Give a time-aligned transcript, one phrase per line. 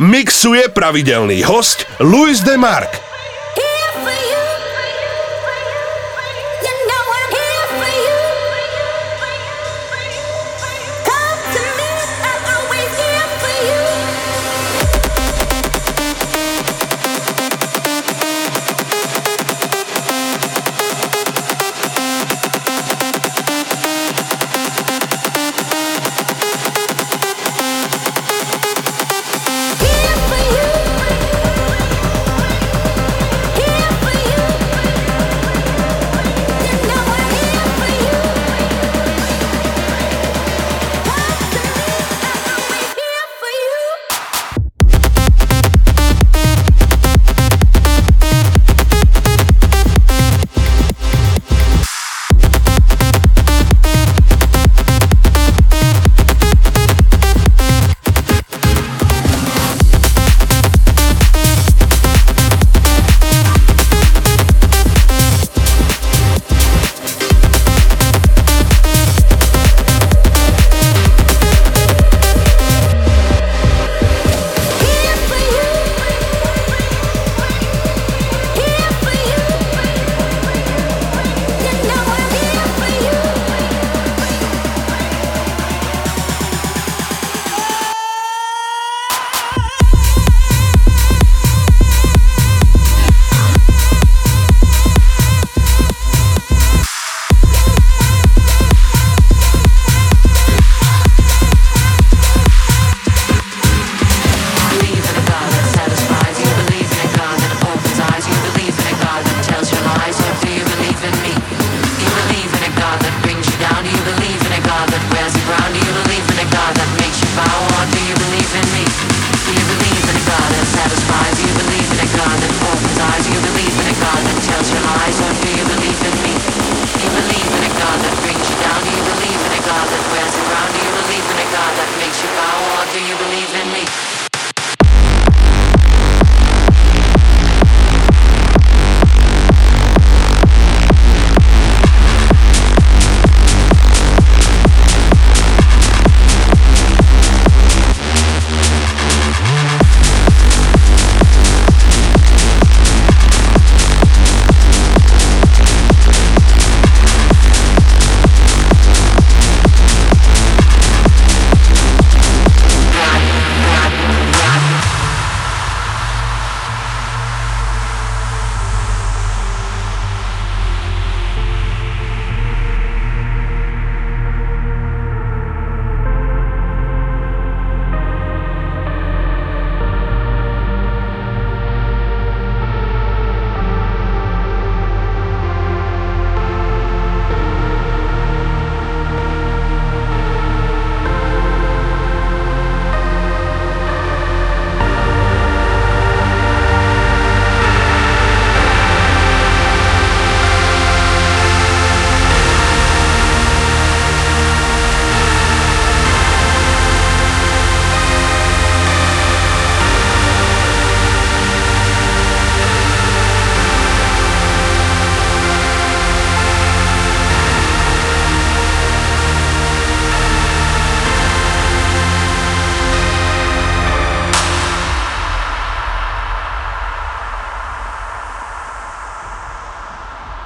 [0.00, 3.09] mixuje pravidelný host Luis de Mark.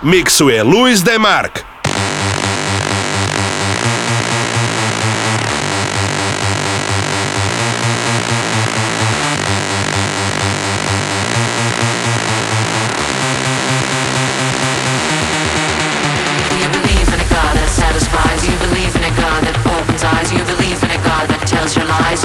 [0.04, 1.64] miksuje Luis Demark.
[18.44, 20.32] You believe in a God that opens eyes.
[20.32, 22.24] You believe in a God that tells your lies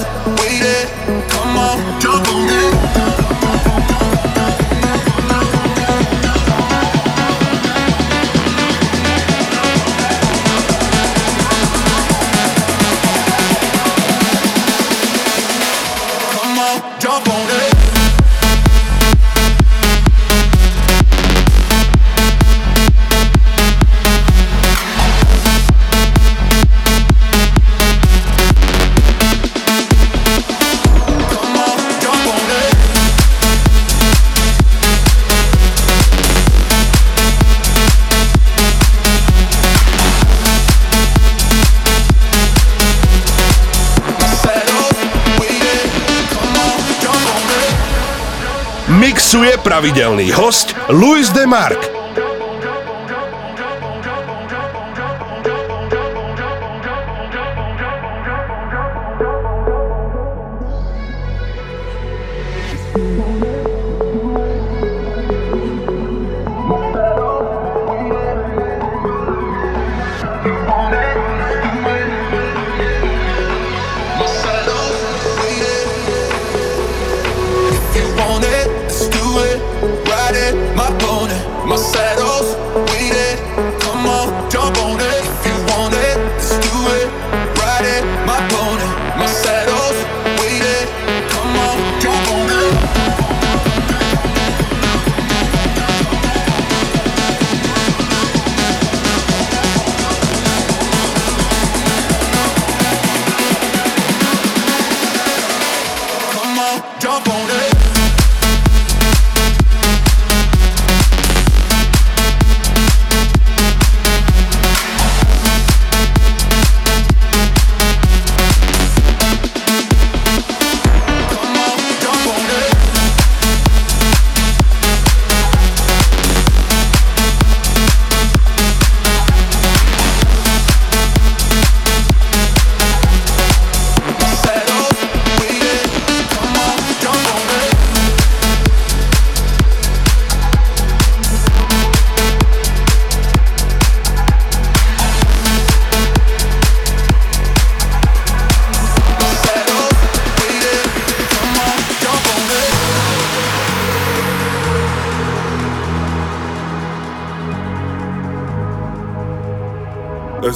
[0.00, 0.74] Mixuje
[49.80, 51.80] pravidelný host Luis de Mark.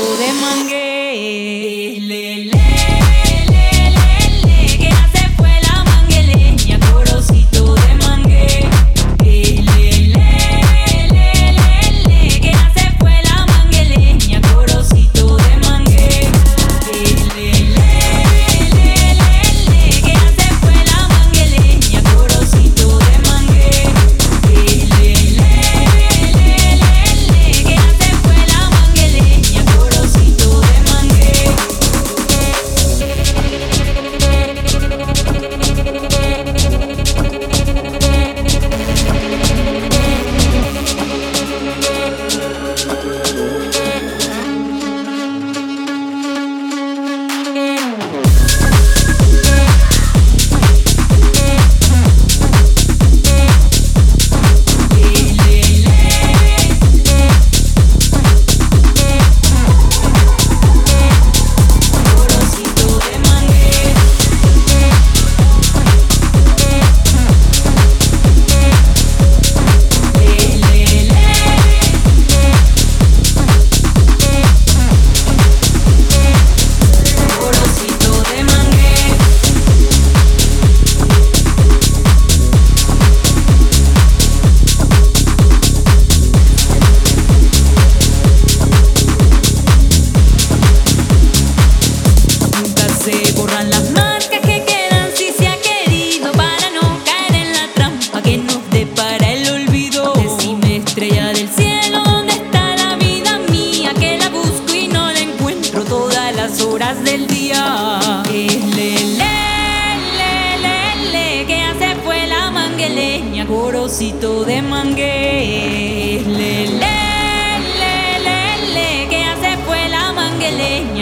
[0.00, 0.77] de manguera.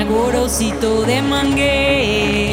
[0.08, 2.46] gorocito de mangué.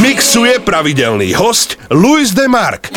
[0.00, 2.90] Mixuje pravidelný host Luis de Mark.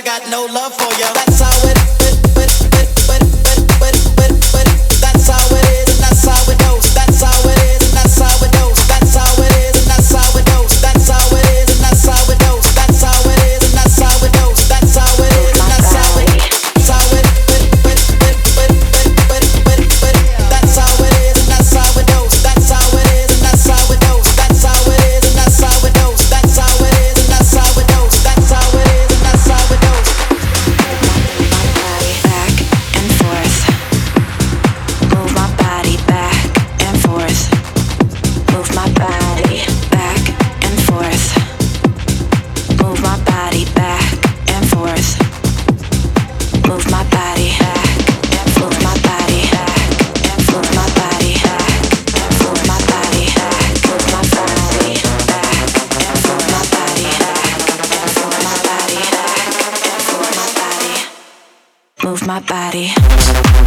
[0.00, 0.59] I got no love.
[62.38, 63.59] Move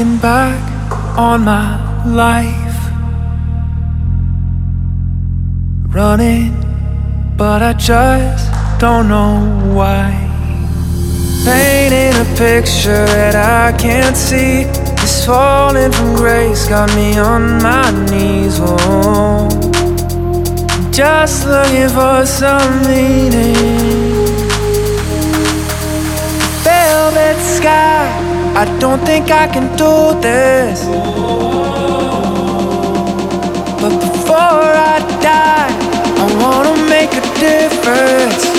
[0.00, 2.80] Looking back on my life,
[5.94, 6.54] running,
[7.36, 10.08] but I just don't know why.
[11.44, 14.64] Painting a picture that I can't see.
[15.02, 18.58] This falling from grace got me on my knees.
[18.58, 19.50] Oh,
[20.90, 23.54] just looking for some meaning.
[26.64, 27.89] Velvet sky.
[28.60, 30.84] I don't think I can do this.
[33.80, 35.72] But before I die,
[36.20, 38.49] I wanna make a difference.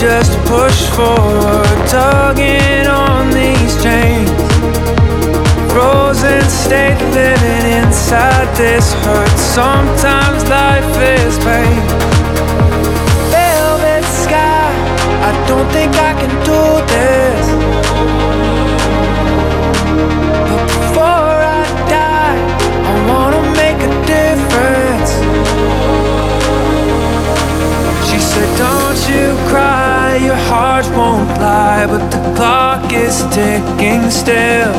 [0.00, 4.30] Just push forward, tugging on these chains.
[5.72, 9.38] Frozen state, living inside this hurt.
[9.38, 11.80] Sometimes life is pain.
[13.32, 14.68] Velvet sky,
[15.28, 16.62] I don't think I can do
[16.94, 17.46] this.
[20.50, 22.36] But before I die,
[22.90, 25.10] I wanna make a difference.
[28.08, 29.75] She said, Don't you cry,
[30.76, 34.72] heart won't lie, but the clock is ticking still.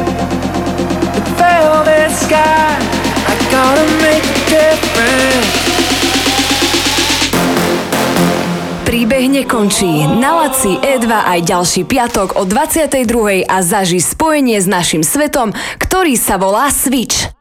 [1.17, 2.77] The velvet sky,
[3.25, 5.49] I gotta make a difference.
[8.85, 10.05] Príbeh nekončí.
[10.21, 13.49] Na Laci E2 aj ďalší piatok o 22.
[13.49, 15.49] a zaži spojenie s našim svetom,
[15.81, 17.36] ktorý sa volá Switch.